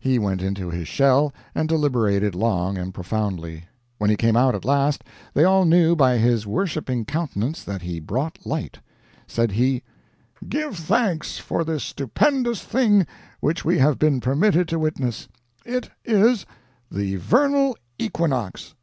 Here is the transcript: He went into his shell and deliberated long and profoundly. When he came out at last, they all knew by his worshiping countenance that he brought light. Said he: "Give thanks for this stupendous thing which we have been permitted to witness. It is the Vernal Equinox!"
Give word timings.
He 0.00 0.18
went 0.18 0.42
into 0.42 0.70
his 0.70 0.88
shell 0.88 1.32
and 1.54 1.68
deliberated 1.68 2.34
long 2.34 2.76
and 2.76 2.92
profoundly. 2.92 3.66
When 3.98 4.10
he 4.10 4.16
came 4.16 4.34
out 4.36 4.56
at 4.56 4.64
last, 4.64 5.04
they 5.34 5.44
all 5.44 5.64
knew 5.64 5.94
by 5.94 6.18
his 6.18 6.48
worshiping 6.48 7.04
countenance 7.04 7.62
that 7.62 7.82
he 7.82 8.00
brought 8.00 8.44
light. 8.44 8.80
Said 9.28 9.52
he: 9.52 9.84
"Give 10.48 10.76
thanks 10.76 11.38
for 11.38 11.62
this 11.62 11.84
stupendous 11.84 12.60
thing 12.64 13.06
which 13.38 13.64
we 13.64 13.78
have 13.78 14.00
been 14.00 14.20
permitted 14.20 14.66
to 14.66 14.80
witness. 14.80 15.28
It 15.64 15.88
is 16.04 16.44
the 16.90 17.14
Vernal 17.14 17.76
Equinox!" 18.00 18.74